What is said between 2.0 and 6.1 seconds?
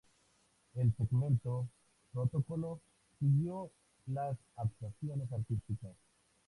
"Protocolo" siguió las actuaciones artísticas.